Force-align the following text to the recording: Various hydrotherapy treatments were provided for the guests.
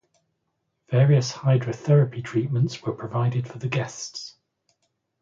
Various 0.89 1.31
hydrotherapy 1.31 2.23
treatments 2.23 2.81
were 2.81 2.91
provided 2.91 3.47
for 3.47 3.59
the 3.59 3.67
guests. 3.69 4.35